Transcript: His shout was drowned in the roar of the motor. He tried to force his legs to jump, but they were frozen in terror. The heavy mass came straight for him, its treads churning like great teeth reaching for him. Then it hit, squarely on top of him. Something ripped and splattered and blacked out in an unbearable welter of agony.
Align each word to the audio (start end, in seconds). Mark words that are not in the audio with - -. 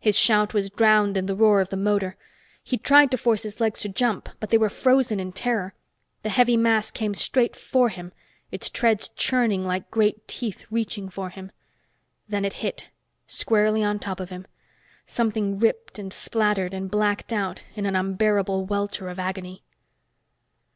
His 0.00 0.18
shout 0.18 0.52
was 0.52 0.68
drowned 0.68 1.16
in 1.16 1.26
the 1.26 1.36
roar 1.36 1.60
of 1.60 1.68
the 1.68 1.76
motor. 1.76 2.16
He 2.64 2.76
tried 2.76 3.08
to 3.12 3.16
force 3.16 3.44
his 3.44 3.60
legs 3.60 3.78
to 3.82 3.88
jump, 3.88 4.28
but 4.40 4.50
they 4.50 4.58
were 4.58 4.68
frozen 4.68 5.20
in 5.20 5.30
terror. 5.30 5.74
The 6.24 6.28
heavy 6.30 6.56
mass 6.56 6.90
came 6.90 7.14
straight 7.14 7.54
for 7.54 7.88
him, 7.88 8.10
its 8.50 8.68
treads 8.68 9.10
churning 9.10 9.64
like 9.64 9.88
great 9.88 10.26
teeth 10.26 10.66
reaching 10.72 11.08
for 11.08 11.30
him. 11.30 11.52
Then 12.28 12.44
it 12.44 12.54
hit, 12.64 12.88
squarely 13.28 13.84
on 13.84 14.00
top 14.00 14.18
of 14.18 14.30
him. 14.30 14.44
Something 15.06 15.56
ripped 15.56 16.00
and 16.00 16.12
splattered 16.12 16.74
and 16.74 16.90
blacked 16.90 17.32
out 17.32 17.62
in 17.76 17.86
an 17.86 17.94
unbearable 17.94 18.66
welter 18.66 19.08
of 19.08 19.20
agony. 19.20 19.62